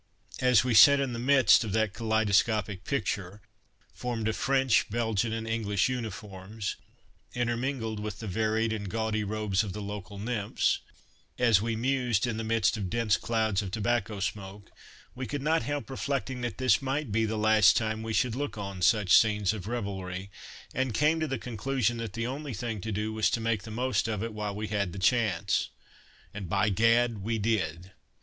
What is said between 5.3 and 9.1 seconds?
and English uniforms, intermingled with the varied and